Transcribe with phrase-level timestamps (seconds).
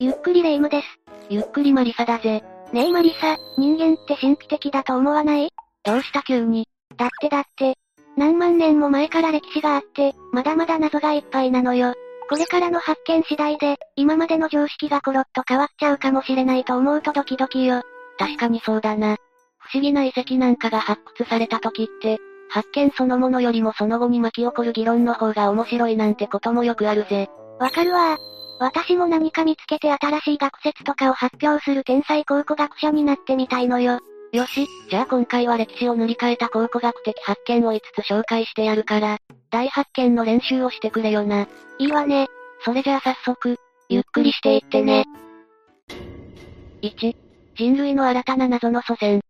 [0.00, 0.86] ゆっくりレ夢ムです。
[1.28, 2.44] ゆっくりマリサだぜ。
[2.72, 5.50] ねえマリサ、人間って神秘的だと思わない？
[5.82, 6.68] どうした急に。
[6.96, 7.74] だってだって、
[8.16, 11.94] 何万年も前から歴史があって、まだまだ謎がいっぱいなのよ。
[12.30, 17.82] これからの発見次第で、今までの常識がコロッと変わっちゃうかもしれないと思うとドキドキよ。
[18.20, 19.16] 確かにそうだな。
[19.58, 22.18] 不思議な遺跡なんかが発掘された時って、
[22.50, 27.28] 発見そのものよりもその後に巻き起こる議論の方が面白いなんてこともよくあるぜ。
[27.58, 28.16] わかるわ
[28.60, 34.00] 私も何か見つけて新しい学説とかを発表する天才考古学者になってみたいのよ。
[34.32, 39.18] よし、じゃあ今回は歴史を塗り替えた考古学的発見を5つ紹介してやるから、
[39.50, 41.46] 大発見の練習をしてくれよな。
[41.78, 42.26] いいわね。
[42.64, 43.56] それじゃあ早速、
[43.88, 45.04] ゆっくりしていってね。
[46.82, 47.16] 1、
[47.56, 49.20] 人類の新たな謎の祖先。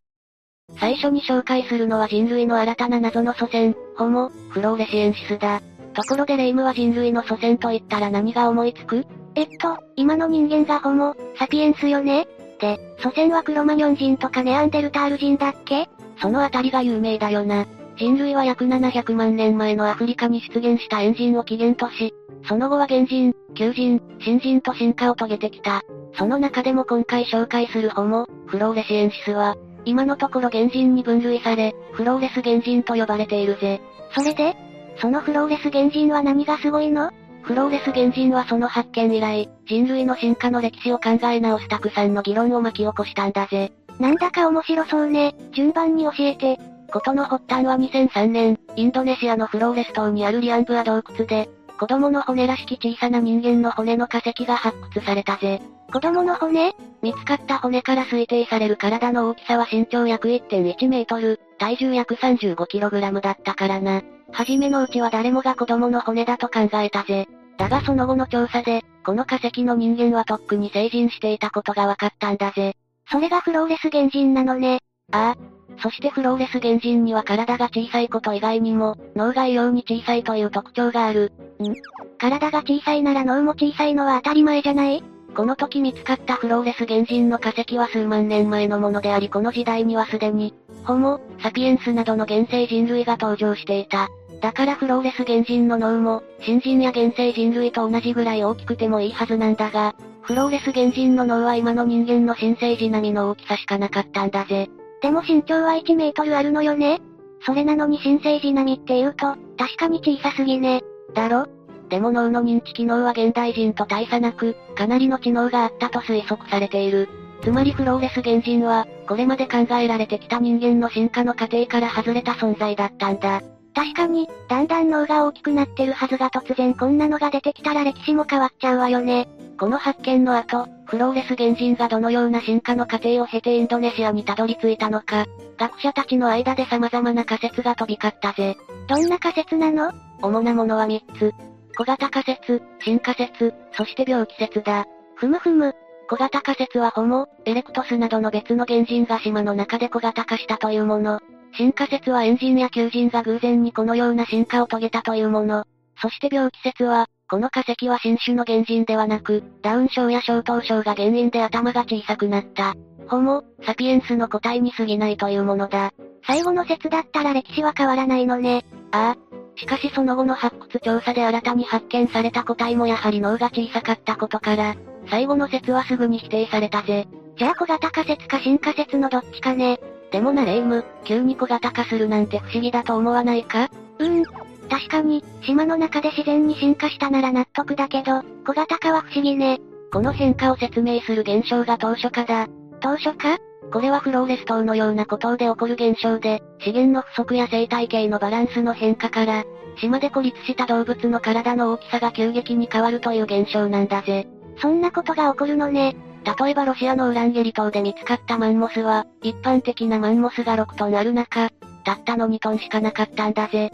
[0.80, 5.60] 最初に紹介するのは人類の新たな謎の祖先、ホモ、フローレシエンシスだ。
[5.94, 9.06] ところでレイムは人類の祖先と言ったら何が思いつく？
[9.38, 12.26] えっと、今の人間がホモ、サピエンスよね？
[12.60, 15.88] で、祖先はクロマニョン人とかネアンデルタール人だっけ？
[16.20, 17.64] そのあたりが有名だよな。
[17.96, 22.12] 人類は約700万年前のアフリカに出現したエンジンを起源とし、
[22.48, 25.82] その後は原人、旧人、新人と進化を遂げてきた。
[26.14, 33.80] その中でも今回紹介するホモ、フローレシエンシスは、今のところ原人に分類され、フローレス原人と呼ばれているぜ。
[34.16, 34.56] それで？
[35.00, 37.12] そのフローレス原人は何がすごいの？
[37.48, 43.72] フローレス原人はその発見以来、人類の進化の歴史を考え直すたくさんの議論を巻き起こしたんだぜ。
[43.98, 45.34] なんだか面白そうね。
[45.52, 46.58] 順番に教えて。
[46.92, 51.48] ことの発端は2003年、インドネシアのフローレス島にあるリアンブア洞窟で、
[51.80, 55.62] 子供の骨らしき小さな人間の骨の化石が発掘されたぜ。
[55.90, 56.74] 子供の骨？
[57.00, 64.02] 見つかった骨から推定される体の大きさは身長約1.1メートル、体重約 35kg だったからな。
[64.32, 67.26] はじめのうちは誰もが子供の骨だと考えたぜ。
[67.58, 72.74] だがその後の調査で、この化石の人間はとっくに成人していたことが分かったんだぜ。
[73.10, 74.78] それがフローレス原人なのね。
[75.12, 75.36] ああ。
[75.80, 81.32] そしてフローレス原人には体が小さいこと以外にも、脳が異様に小さいという特徴がある。
[81.60, 81.74] ん？
[82.18, 85.02] 体が小さいなら脳も小さいのは当たり前じゃない？
[85.38, 94.08] この時見つかったフローレス原人の化石は数万年前のものでありこの時代にはすでに、ホモ、サピエンスなどの原生人類が登場していた。
[94.40, 104.68] だからフローレス原人の脳も、新人や原生人類と同じぐらい大きくてもいいはずなんだが、フローレス原人の脳は今の人間の新生児並みの大きさしかなかったんだぜ。
[105.02, 106.98] でも身長は1メートルあるのよね？
[107.46, 110.82] それなのに新生児並みって言うと、確かに小さすぎね。
[111.14, 111.46] だろ？
[111.88, 117.08] でも脳の認知機能は現代人と大差なく、かなりの知能があったと推測されている。
[117.42, 123.42] つまりフローレス原人は、これまで考えられてきた人間の進化の過程から外れた存在だったんだ。
[123.74, 129.28] 確かに、だんだん脳が大きくなってるはずが突然こんなのが出てきたら歴史も変わっちゃうわよね。
[129.58, 135.26] この発見の後、フローレス原人がどのような進化の過程を経てインドネシアにたどり着いたのか、
[135.58, 138.56] 学者たちの間で様々な仮説が飛び交ったぜ。
[138.88, 139.92] どんな仮説なの？
[140.22, 141.32] 主なものは3つ。
[141.78, 144.84] 小型仮説、進化説、そして病気説だ。
[145.14, 145.76] ふむふむ。
[146.10, 151.20] 小型仮説はホモ、エレクトスなどの別の原人が島の中で小型化したというもの。
[151.56, 155.66] 進化説はエンジンや求人が偶然にこのような進化を遂げたというもの。
[156.02, 162.74] そして病気説は、この化石は新種の原人ではなく、ダウン症や小頭症が原因で頭が小さくなった。
[163.06, 165.92] ホモ、サピエンスの個体に過ぎないというものだ。
[166.26, 168.64] 最後の説だったら歴史は変わらないのね。
[168.90, 169.37] ああ。
[169.58, 174.76] しかしその後の発掘調査で新たに発見された個体もやはり脳が小さかったことから、
[175.10, 177.08] 最後の説はすぐに否定されたぜ。
[177.36, 179.80] じゃあ小型化説か進化説のどっちかね。
[180.12, 183.68] でもなレイム、急に小型化するなんて不思議だと思わないか？
[183.98, 184.24] うーん。
[184.68, 189.60] 確かに、島の中で自然に進化したなら納得だけど、小型化は不思議ね。
[189.92, 192.46] この変化を説明する現象が当初化だ。
[192.80, 193.38] 当初化
[193.72, 199.44] これはフローレス島のような孤島で起こる現象で、資源の不足や生態系のバランスの変化から、
[199.78, 204.26] 島で孤立した動物の体の大きさが急激に変わるという現象なんだぜ。
[204.60, 205.96] そんなことが起こるのね。
[206.40, 211.50] 例えばロシアのウランゲリ島で見つかったマンモスは、一般的なマンモスが6トンある中、
[211.84, 213.70] たったの2トンしかなかったんだぜ。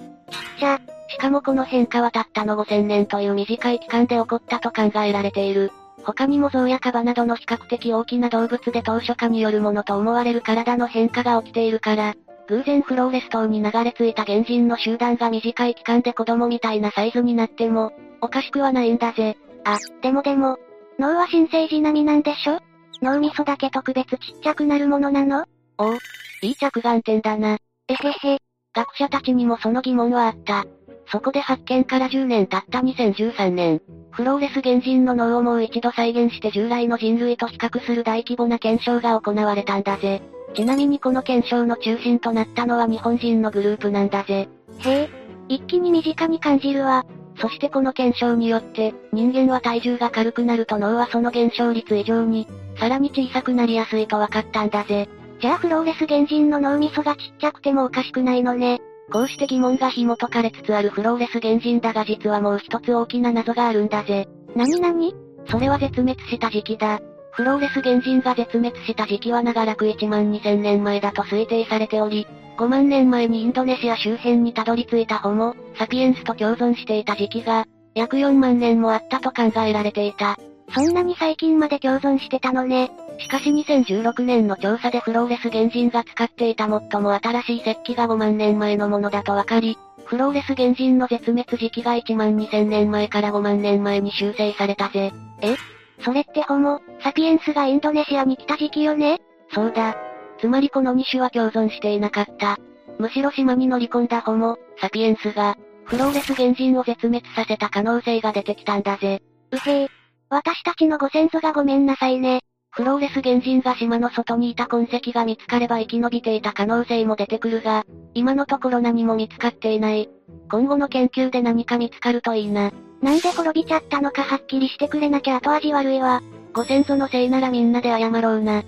[0.59, 5.73] じゃ、しかもこの変化はたったの5000年という短い期間で起こったと考えられている。
[6.05, 12.15] 他にも象やカバなどの比較的大きな動物で当初化によるものと思われる体の変化が起きているから、
[12.49, 19.37] 偶然フローレス島に流れ着いた原人の集団が短い期間で子供みたいなサイズになっても、おかしくはないんだぜ。
[19.65, 20.59] あ、でもでも、
[20.99, 22.61] 脳は新生児並みなんでしょ？
[23.03, 25.47] 脳みそだけ特別ちっちゃくなるものなの？
[25.79, 25.95] おお、
[26.43, 27.57] いい着眼点だな。
[27.89, 28.39] えへへ。
[28.75, 30.65] 学者たちにもその疑問はあった。
[31.07, 33.81] そこで発見から10年経った2013年、
[34.11, 40.23] フローレス原人の脳をもう一度再現して従来の人類と比較する大規模な検証が行われたんだぜ。
[40.55, 44.49] ちなみにこの検証の中心となったのは日本人のグループなんだぜ。
[44.79, 45.09] へえ、
[45.49, 47.05] 一気に身近に感じるわ。
[47.41, 52.47] そしてこの検証によって、人間は体重が軽くなると脳はその減少率以上に、
[52.79, 55.09] さらに小さくなりやすいと分かったんだぜ。
[55.41, 58.81] じゃあフローレス原人の脳みそがちっちゃくてもおかしくないのね。
[59.13, 64.27] こうして疑問が紐解かれつつあるフローレス原人だが実はもう一つ大きな謎があるんだぜ。
[64.57, 65.15] なになに
[65.49, 67.01] それは絶滅した時期だ。
[67.33, 80.37] フローレス原人が絶滅した時期は長らく1万2000年前だと推定されており、5万年前にインドネシア周辺にたどり着いたホモ、サピエンスと共存していた時期が、約4万年もあったと考えられていた。
[80.73, 82.91] そんなに最近まで共存してたのね。
[83.19, 95.13] しかし2016年の調査でフローレス原人が使っていた最も新しい石器が5万年前のものだと分かり、フローレス原人の絶滅時期が1万2000年前から5万年前に修正されたぜ。
[95.41, 95.57] え？
[96.05, 99.21] それってホモ、サピエンスがインドネシアに来た時期よね？
[99.53, 99.97] そうだ。
[100.41, 102.59] つまりこの2種は共存していなかった。
[102.99, 109.23] むしろ島に乗り込んだホモ、サピエンスが、フローレス原人を絶滅させた可能性が出てきたんだぜ。
[109.53, 109.89] うへえ。
[110.31, 112.41] 私たちのご先祖がごめんなさいね。
[112.75, 120.11] フローレス原人が島の外にいた痕跡が見つかれば生き延びていた可能性も出てくるが、今のところ何も見つかっていない。
[120.51, 122.73] 今後の研究で何か見つかるといいな。
[123.01, 126.21] なんで滅びちゃったのかはっきりしてくれなきゃ後味悪いわ。
[126.53, 128.65] ご先祖のせいならみんなで謝ろうな。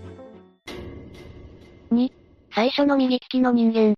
[1.91, 2.13] 2、
[2.55, 3.97] 最初の右利きの人間。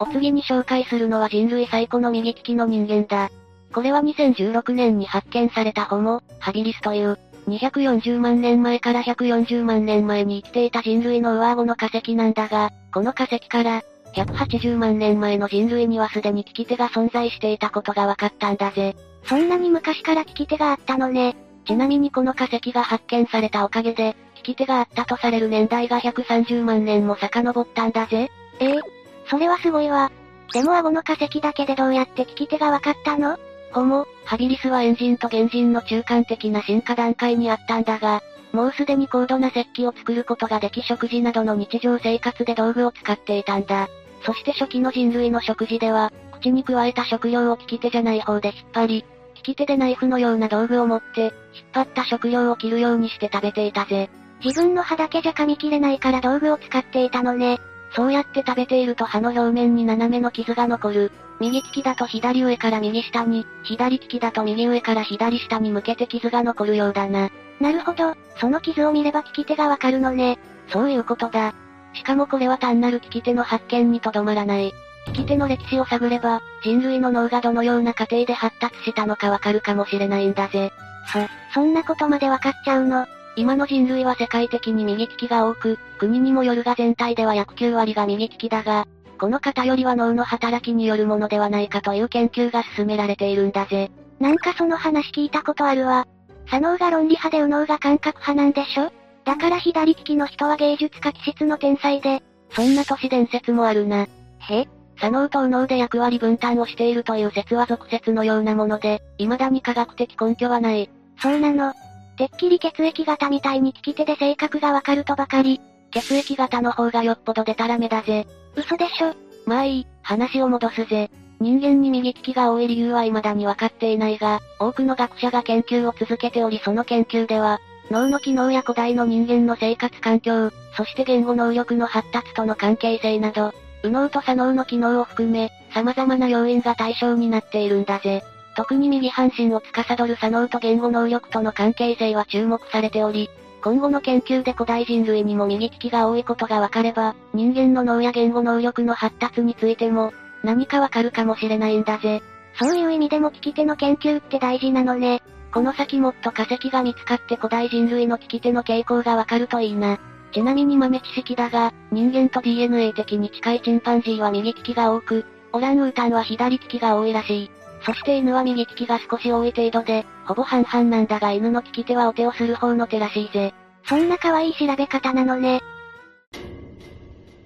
[0.00, 3.30] お次に紹介するのは人類最古の右利きの人間だ。
[3.72, 13.82] これは2016年に発見されたホモ、ハビリスという、240万年前から140万年前に生きていた人類の上顎の化石なんだが、この化石から、
[14.14, 18.94] 180万年前の人類にはすでに利き手が存在していたことが分かったんだぜ。
[19.24, 21.36] そんなに昔から利き手があったのね。
[21.66, 28.30] ちなみにこの化石が発見されたおかげで、利き手があったとされる年代が130万年も遡ったんだぜ。
[28.60, 28.80] ええ
[29.28, 30.10] それはすごいわ。
[30.52, 33.38] でも顎の化石だけでどうやって利き手が分かったの？
[33.72, 38.22] ホモ、ハビリスはエンジンと原人の中間的な進化段階にあったんだが、
[38.52, 43.88] もうすでに高度な石器を作ることができ食事などの日常生活で道具を使っていたんだ。
[44.24, 49.04] そして初期の人類の食事では、口に加えた食料を利き手じゃない方で引っ張り、
[49.36, 51.32] 利き手でナイフのような道具を持って、引っ
[51.72, 54.10] 張った食料を切るようにして食べていたぜ。
[54.44, 57.58] 自分の歯だけじゃ噛み切れないから道具を使っていたのね。
[57.94, 61.12] そうやって食べていると歯の表面に斜めの傷が残る。
[61.42, 67.30] 右利きだと左上から右下に、左利きだと右上から左下に向けて傷が残るようだな。
[67.60, 70.38] なるほど、その傷を見れば利き手がわかるのね。
[70.68, 71.52] そういうことだ。
[71.94, 74.72] しかもこれは単なる利き手の発見にとどまらない。
[75.08, 80.72] 利き手の歴史を探れば、人類の脳がどのような過程で発達したのかわかるかもしれないんだぜ。
[81.12, 81.18] そ、
[81.54, 88.86] そんなことまでわかっちゃうの今の人類は世界的に右利きが多く、国にもよるが全体では約9割が右利きだが、
[89.22, 93.92] この偏りは脳の働きによるものではないかという研究が進められているんだぜ。
[94.18, 96.08] なんかその話聞いたことあるわ。
[96.46, 98.90] 左脳が論理派で右脳が感覚派なんでしょ
[99.24, 102.20] だから左利きの人は芸術家気質の天才で。
[102.50, 104.08] そんな都市伝説もあるな。
[104.40, 110.90] へ左脳と右脳で役割分担をしているという説は俗説のようなもので、未だに科学的根拠はない。
[111.20, 111.74] そうなの。
[112.16, 115.60] てっきり血液型みたいに利き手で性格がわかるとばかり。
[115.92, 118.26] 血液型の方がよっぽどデタラメだぜ。
[118.56, 119.14] 嘘でしょ。
[119.46, 121.10] まあいい、話を戻すぜ。
[121.40, 138.22] 人間に右利きが多い理由は未だにわかっていないが、多くの学者が研究を続けておりその研究では、脳の機能や古代の人間の生活環境、そして言語能力の発達との関係性など、右脳と左脳の機能を含め、様々な要因が対象になっているんだぜ。
[138.54, 143.30] 特に右半身を司る左脳と言語能力との関係性は注目されており、
[143.62, 152.22] 今後の研究で古代人類にも右利きが多いことがわかれば、人間の脳や言語能力の発達についても、何かわかるかもしれないんだぜ。
[152.60, 155.22] そういう意味でも利き手の研究って大事なのね。
[155.54, 159.98] この先もっと化石が見つかって古代人類の利き手の傾向がわかるといいな。
[160.32, 167.50] ちなみに豆知識だが、人間と DNA 的に近いチンパンジーは右利きが多く、オランウータンは左利きが多いらしい。
[167.84, 173.52] そして犬は右利きが少し多い程度で、ほぼ半々なんだが犬の利き手はお手をする方の手らしいぜ。
[173.84, 175.60] そんな可愛い調べ方なのね。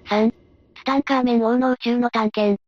[0.05, 0.31] 3.
[0.75, 2.61] ツタンカーメン王の宇宙の探検。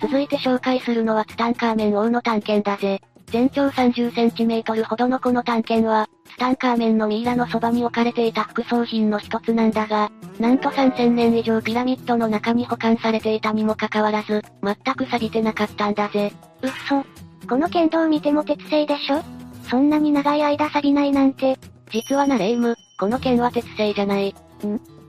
[0.00, 3.00] 続いて紹介するのはツタンカーメン王の探検だぜ。
[3.26, 16.32] 全長30センチメートルほどのこの探検は、ツタンカーメンのミイラのそばに置かれていた副葬品の一つなんだが、なんと3000年以上ピラミッドの中に保管されていたにもかかわらず、全く錆びてなかったんだぜ。
[16.62, 17.04] うっそ。
[17.48, 19.22] この剣道見ても鉄製でしょ？
[19.68, 21.58] そんなに長い間錆びないなんて。
[21.90, 24.28] 実はなレイム、この剣は鉄製じゃない。
[24.28, 24.34] ん？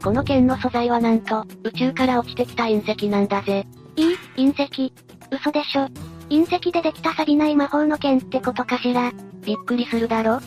[0.02, 3.68] この剣の素材はなんと、宇宙から落ちてきた隕石なんだぜ。
[3.96, 4.94] いい、隕石。
[5.32, 5.88] 嘘でしょ。
[6.30, 9.12] 隕石でできた錆びない魔法の剣ってことかしら。
[9.44, 10.40] びっくりするだろ？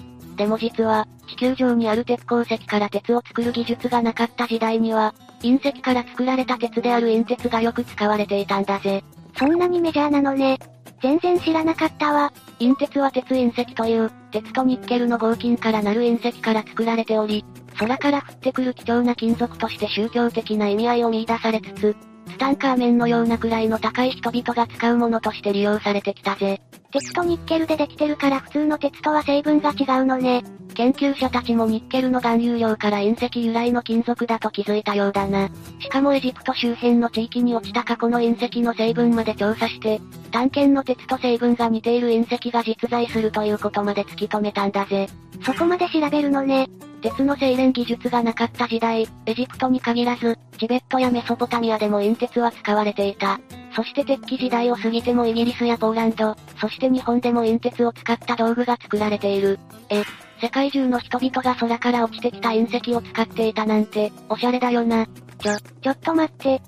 [0.42, 9.04] でも実は、地球上にある鉄鉱石から鉄を作る技術がなかった時代には、隕石から作られた鉄である隕鉄がよく使われていたんだぜ。
[9.38, 10.58] そんなにメジャーなのね。
[11.00, 12.32] 全然知らなかったわ。
[12.58, 17.44] 隕鉄は鉄隕石という、鉄とニッケルの合金からなる隕石から作られており、
[17.78, 21.96] 空から降ってくる貴重な金属として宗教的な意味合いを見出されつつ、
[22.30, 26.60] ツタンカーメンのようなくらいの高い人々が使うものとして利用されてきたぜ。
[26.92, 30.44] 鉄とニッケルでできてるから普通の鉄とは成分が違うのね。
[30.74, 35.48] 研究者たちもニッケルの含有量から隕石由来の金属だと気づいたようだな。
[35.80, 45.08] しかもエジプト周辺の地域に落ちた過去の隕石の成分まで調査して、探検の鉄と成分が似ている隕石が実在するということまで突き止めたんだぜ。
[45.44, 46.68] そこまで調べるのね。
[47.00, 53.40] 鉄の精錬技術がなかった時代、エジプトに限らず、チベットやメソポタミアでも隕鉄は使われていた。
[53.74, 59.58] そして鉄器時代を過ぎてもイギリスやポーランド、そして日本でも隕鉄を使った道具が作られている。
[59.88, 60.04] え、
[60.40, 65.04] 世界中の人々が空から落ちてきた隕石を使っていたなんて、おしゃれだよな。
[65.40, 66.62] ちょ、ちょっと待って。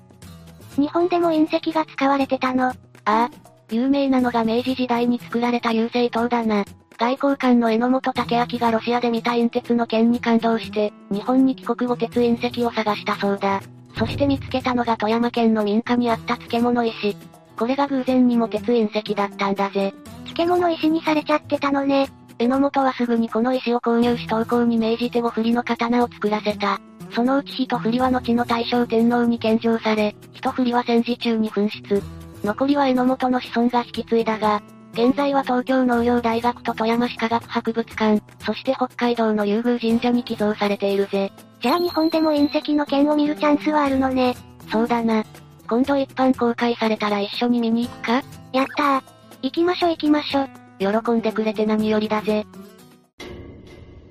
[0.75, 2.67] 日本でも隕石が使われてたの？
[2.67, 2.73] あ
[3.05, 3.29] あ、
[3.71, 6.65] 有名なのが明治時代に作られた郵政塔だな。
[6.97, 13.61] 外交官の榎本武明がロシアで見た隕鉄の件に感動して、日本に帰国後鉄隕石を探したそうだ。
[13.97, 17.15] そして見つけたのが富山県の民家にあった漬物石。
[17.57, 19.93] これが偶然にも鉄隕石だったんだぜ。
[20.25, 22.09] 漬物石にされちゃってたのね。
[22.37, 26.79] 榎本はすぐにこの石を購入し投稿に命じて5振りの刀を作らせた。
[27.13, 32.01] そのうち一振りは後の大正天皇に献上され、一振りは戦時中に紛失。
[32.43, 34.61] 残りは榎本の子孫が引き継いだが、
[34.93, 41.31] 現在は東京農業大学と富山市科学博物館、そして北海道の竜宮神社に寄贈されているぜ。
[41.61, 44.35] じゃあ日本でも隕石の剣を見るチャンスはあるのね。
[44.71, 45.23] そうだな。
[45.67, 48.23] 今度一般公開されたら一緒に見に行くか？
[48.53, 49.01] やったー。
[49.41, 50.47] 行きましょ行きましょ。
[50.79, 52.45] 喜んでくれて何よりだぜ。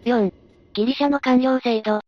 [0.04, 0.32] 4.
[0.74, 2.00] ギリシャの官僚制度。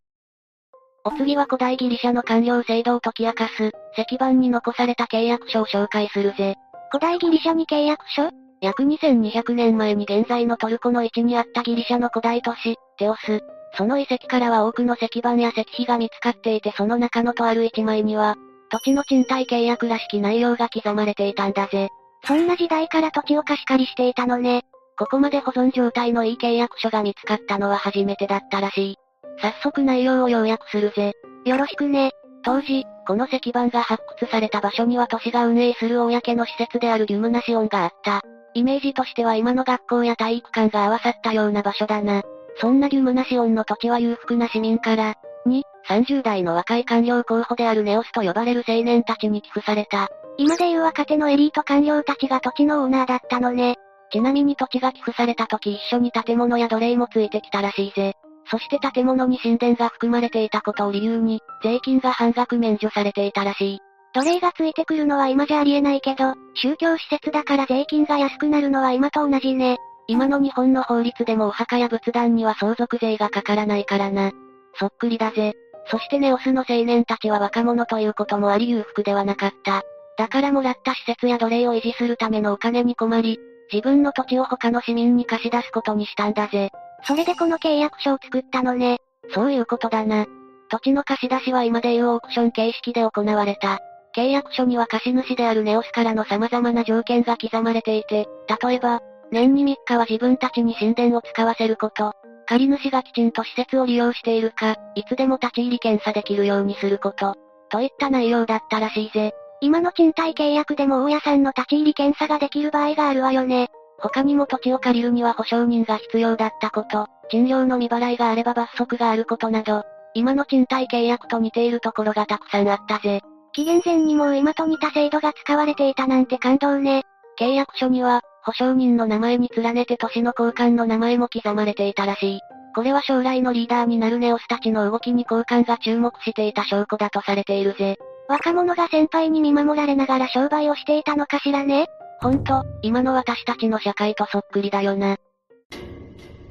[1.03, 6.55] お次は古代ギリシャの官僚制度を解き明かす、石板に残された契約書を紹介するぜ。
[6.91, 8.29] 古代ギリシャに契約書？
[8.59, 13.41] 約2200年前に現在のトルコの位置にあったギリシャの古代都市、テオス。
[13.77, 18.35] その遺跡からは多くの石板や石碑が見つかっていてその中のとある一枚には、
[18.69, 21.89] 土地の賃貸契約らしき内容が刻まれていたんだぜ。
[22.25, 24.63] そんな時代から土地を貸し借りしていたのね。
[24.97, 28.95] ここまで保存状態のいい契約書が見つかったのは初めてだったらしい。
[29.39, 31.13] 早速内容を要約するぜ。
[31.45, 32.11] よろしくね。
[32.43, 38.21] 当時、この石板が発掘された場所には都市が運営する公の施設であるギュムナシオンがあった。
[38.53, 42.23] イメージとしては今の学校や体育館が合わさったような場所だな。
[42.59, 45.13] そんなギュムナシオンの土地は裕福な市民から、
[45.45, 50.09] 2、30代の若い官僚候補であるネオスと呼ばれる青年たちに寄付された。
[50.37, 53.75] 今でいう若手のエリート官僚たちが土地のオーナーだったのね。
[54.11, 58.13] ちなみに土地が寄付された時一緒に建物や奴隷もついてきたらしいぜ。
[58.49, 63.79] そして建物に神殿が含まれていたことを理由に、税金が半額免除されていたらしい。
[64.13, 69.77] 奴隷がついてくるのは今じゃありえないけど、宗教施設だから税金が安くなるのは今と同じね。
[70.07, 74.31] 今の日本の法律でもお墓や仏壇には相続税がかからないからな。
[74.75, 75.53] そっくりだぜ。
[75.89, 79.83] そしてネオスの青年たちは若者ということもあり裕福ではなかった。
[80.17, 83.39] だからもらった施設や奴隷を維持するためのお金に困り、
[83.71, 86.71] 自分の土地を他の市民に貸し出すことにしたんだぜ。
[87.03, 88.97] それでこの契約書を作ったのね。
[89.33, 90.25] そういうことだな。
[90.69, 93.79] 土地の貸し出しは今でいうオークション形式で行われた。
[94.15, 98.27] 契約書には貸主であるネオスからの様々な条件が刻まれていて、
[98.61, 99.01] 例えば、
[99.31, 102.13] 年に3日は自分たちに神殿を使わせること、
[102.47, 107.35] 借り主がきちんと施設を利用しているか、いつでも立ち入り検査できるようにすること、
[107.69, 109.33] といった内容だったらしいぜ。
[109.59, 113.67] 今の賃貸契約でも大家さんの立ち入り検査ができる場合があるわよね。
[113.99, 123.21] 他にも土地を借りるには保証人が必要だったこと、賃料の未払いがあれば罰則があることなど、今の賃貸契約と似ているところがたくさんあったぜ。
[123.53, 127.03] 紀元前にも今と似た制度が使われていたなんて感動ね。
[127.39, 132.39] 契約書には、保証人の名前に連ねて都市の交換の名前も刻まれていたらしい。
[132.73, 137.97] これは将来のリーダーになるネオスたちの動きに交換が注目していた証拠だとされているぜ。
[138.29, 141.87] 若者が先輩に見守られながら商売をしていたのかしらね
[142.21, 145.17] ほんと、今の私たちの社会とそっくりだよな。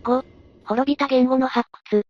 [0.04, 0.22] 5、
[0.66, 2.02] 滅びた言語の発掘。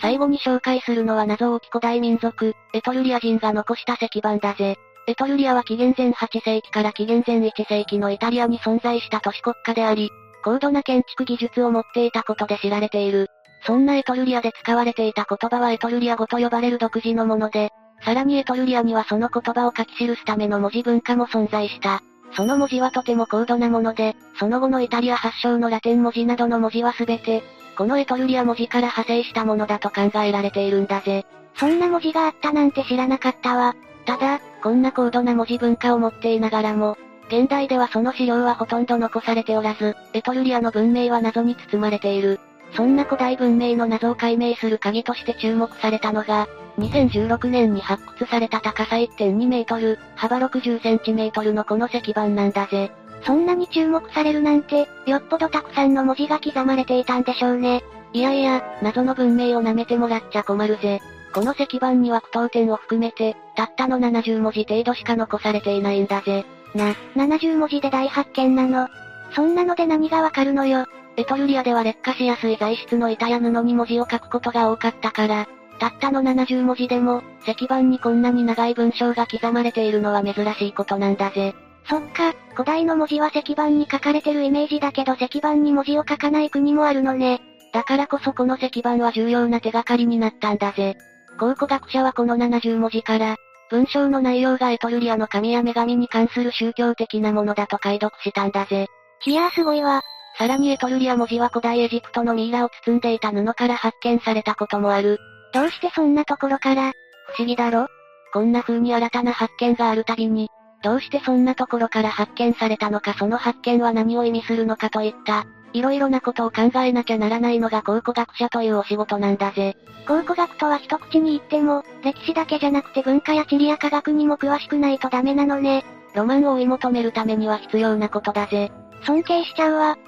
[0.00, 4.76] 最後に紹介するのは謎多き古代民族、エトルリア人が残した石板だぜ。
[5.08, 10.10] エトルリアは紀元前8世紀から紀元前1世紀のイタリアに存在した都市国家であり、
[10.42, 13.28] 高度な建築技術を持っていたことで知られている。
[13.64, 17.70] そんなエトルリアで使われていた言葉はエトルリア語と呼ばれる独自のもので、
[18.04, 22.02] さらにエトルリアにはその言葉を書き記すための文字文化も存在した。
[22.32, 27.44] その文字はとても高度なもので、その後のイタリア発祥のラテン文字などの文字はすべて、
[27.78, 31.24] このエトルリア文字から派生したものだと考えられているんだぜ。
[31.54, 33.76] そんな文字があったなんて知らなかったわ。
[34.06, 36.96] ただ、こんな高度な文字文化を持っていながらも、
[37.28, 42.40] 現代ではその資料はほとんど残されておらず、エトルリアの文明は謎に包まれている。
[42.74, 46.48] そんな古代文明の謎を解明する鍵として注目されたのが、
[46.78, 52.92] 2016年に発掘された高さ1.2メートル、幅60センチメートルのこの石板なんだぜ。
[53.24, 57.82] そんなに注目されるなんて、よっぽどたくさんの文字が刻まれていたんでしょうね。
[58.12, 61.00] いやいや、謎の文明を舐めてもらっちゃ困るぜ。
[61.34, 66.44] この石板には句読点を含めて、たったの70文字程度しか残されていないんだぜ。
[66.74, 68.88] な、70文字で大発見なの。
[69.32, 70.86] そんなので何がわかるのよ。
[71.16, 75.46] エトルリアでは劣化しやすい材質の板や布に文字を書くことが多かったから、
[75.78, 81.54] たったの70文字でも、石板にこんなに長い文章が刻まれているのは珍しいことなんだぜ。
[81.88, 87.40] そっか、古代の文字は石板に書かれてるイメージだけど石板に文字を書かない国もあるのね。
[87.72, 90.96] だからこそこの石板は重要な手がかりになったんだぜ。
[91.38, 93.36] 考古学者はこの70文字から、
[93.70, 98.86] 文章の内容がエトルリアの神や女神に関する宗教的なものだと解読したんだぜ。
[99.24, 100.02] いやーすごいわ。
[100.38, 105.18] さらにエトルリア文字は古代エジプトのミイラを包んでいた布から発見されたこともある。
[105.52, 106.92] どうしてそんなところから？
[107.36, 107.88] 不思議だろ？
[108.32, 110.48] こんな風に新たな発見があるたびに、
[110.82, 119.76] どうしてそんなところから発見されたのかその発見は何を意味するのかといった、いろいろなことを考えなきゃならないのが考古学者というお仕事なんだぜ。
[120.08, 125.84] 考古学とは一口に言っても、歴史だけじゃなくて文化や地理や科学にも詳しくないとダメなのね。
[126.14, 128.72] ロマンを追い求めるためには必要なことだぜ。
[129.04, 129.98] 尊敬しちゃうわ。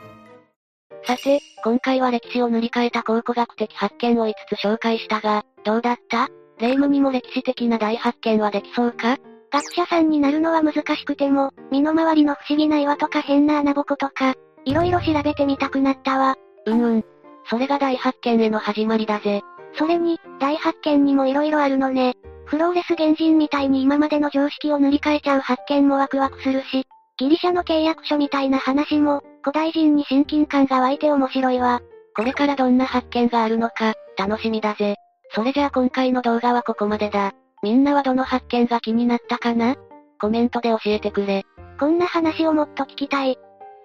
[1.05, 6.29] さて、今回は歴史を塗り替えた考古学的発見を5つ紹介したが、どうだった？
[6.59, 9.19] 霊夢にも歴史的な大発見はできそうか？
[9.51, 14.35] 学者さんになるのは難しくても、身の回りの不思議な岩とか変な穴ぼことか、
[14.69, 16.37] いろいろ調べてみたくなったわ。
[16.67, 17.05] うんうん。
[17.49, 19.41] それが大発見への始まりだぜ。
[19.79, 22.15] それに、大発見にもいろいろあるのね。
[22.45, 26.85] フローレス原人みたいに今までの常識を塗り替えちゃう発見もワクワクするし、
[27.19, 31.81] ギリシャの契約書みたいな話も、古代人に親近感が湧いて面白いわ。
[32.15, 34.97] これからどんな発見があるのか、楽しみだぜ。
[35.31, 37.33] それじゃあ今回の動画はここまでだ。
[37.63, 39.77] みんなはどの発見が気になったかな？
[40.21, 41.45] コメントで教えてくれ。
[41.81, 43.39] こんな話をもっと聞きたい。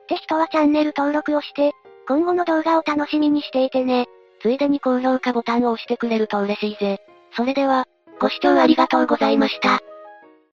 [0.04, 1.72] って人はチャンネル登録をして、
[2.08, 4.08] 今後の動画を楽しみにしていてね。
[4.42, 7.00] ついでに高評価ボタンを押してくれると嬉しいぜ。
[7.36, 7.86] それでは、
[8.20, 9.80] ご視聴ありがとうございました。